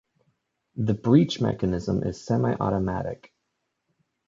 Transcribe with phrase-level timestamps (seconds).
[0.77, 3.31] The breech mechanism is semi-automatic.